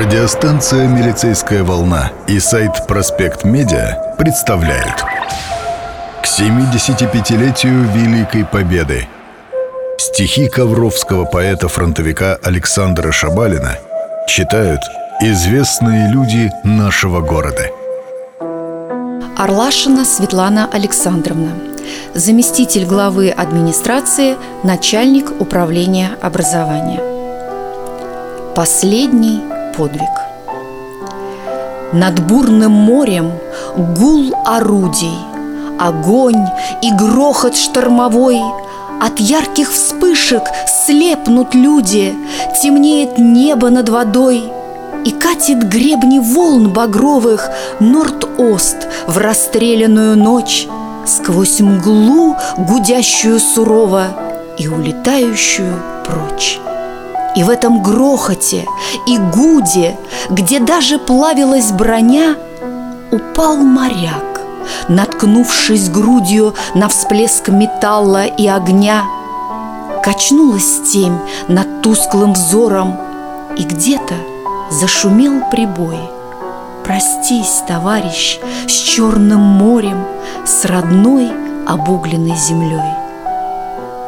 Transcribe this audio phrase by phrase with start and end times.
[0.00, 5.04] Радиостанция «Милицейская волна» и сайт «Проспект Медиа» представляют.
[6.22, 9.06] К 75-летию Великой Победы.
[9.98, 13.76] Стихи ковровского поэта-фронтовика Александра Шабалина
[14.26, 14.80] читают
[15.20, 17.68] известные люди нашего города.
[19.36, 21.50] Орлашина Светлана Александровна.
[22.14, 27.02] Заместитель главы администрации, начальник управления образования.
[28.56, 29.42] Последний
[29.80, 30.16] подвиг.
[31.94, 33.32] Над бурным морем
[33.98, 35.18] гул орудий,
[35.78, 36.46] Огонь
[36.82, 38.38] и грохот штормовой
[39.00, 40.42] От ярких вспышек
[40.86, 42.14] слепнут люди,
[42.62, 44.42] Темнеет небо над водой
[45.06, 47.48] И катит гребни волн багровых
[47.80, 50.68] Норд-Ост в расстрелянную ночь
[51.06, 54.08] Сквозь мглу, гудящую сурово
[54.58, 56.60] И улетающую прочь.
[57.36, 58.66] И в этом грохоте
[59.06, 59.96] и гуде,
[60.30, 62.36] где даже плавилась броня,
[63.12, 64.40] упал моряк,
[64.88, 69.04] наткнувшись грудью на всплеск металла и огня.
[70.02, 72.96] Качнулась темь над тусклым взором,
[73.56, 74.14] и где-то
[74.70, 75.98] зашумел прибой.
[76.84, 80.04] Простись, товарищ, с черным морем,
[80.44, 81.30] с родной
[81.66, 82.99] обугленной землей.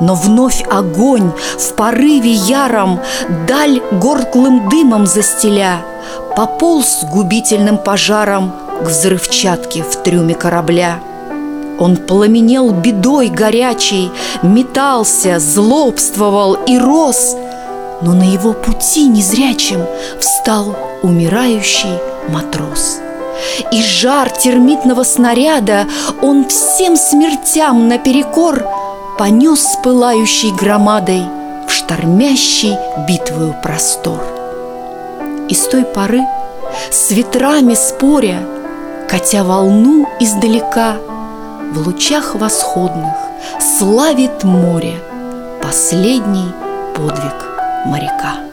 [0.02, 2.98] Но вновь огонь в порыве яром
[3.46, 5.84] Даль горклым дымом застеля
[6.36, 10.98] Пополз губительным пожаром К взрывчатке в трюме корабля.
[11.78, 14.10] Он пламенел бедой горячей
[14.42, 17.36] Метался, злобствовал и рос
[18.02, 19.84] Но на его пути незрячим
[20.18, 21.96] Встал умирающий
[22.28, 22.98] матрос.
[23.70, 25.86] И жар термитного снаряда
[26.22, 28.66] Он всем смертям наперекор–
[29.22, 31.22] понес с пылающей громадой
[31.68, 34.20] в штормящий битвою простор.
[35.48, 36.22] И с той поры,
[36.90, 38.40] с ветрами споря,
[39.08, 40.96] катя волну издалека,
[41.72, 43.14] в лучах восходных
[43.60, 44.94] славит море
[45.62, 46.50] последний
[46.96, 47.46] подвиг
[47.84, 48.51] моряка.